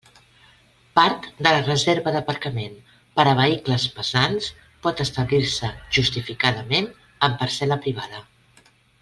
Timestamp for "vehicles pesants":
3.41-4.49